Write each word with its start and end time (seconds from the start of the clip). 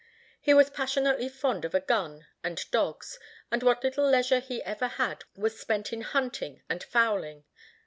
He 0.41 0.55
was 0.55 0.71
passionately 0.71 1.29
fond 1.29 1.63
of 1.63 1.75
a 1.75 1.79
gun 1.79 2.25
and 2.43 2.65
dogs, 2.71 3.19
and 3.51 3.61
what 3.61 3.83
little 3.83 4.09
leisure 4.09 4.39
he 4.39 4.63
ever 4.63 4.87
had 4.87 5.25
was 5.35 5.59
spent 5.59 5.93
in 5.93 6.01
hunting 6.01 6.63
and 6.67 6.83
fowling. 6.83 7.43